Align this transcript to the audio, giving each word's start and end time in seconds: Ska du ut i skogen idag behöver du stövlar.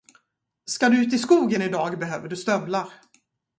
Ska 0.65 0.89
du 0.89 1.01
ut 1.03 1.13
i 1.13 1.17
skogen 1.19 1.61
idag 1.61 1.99
behöver 1.99 2.27
du 2.27 2.35
stövlar. 2.37 2.89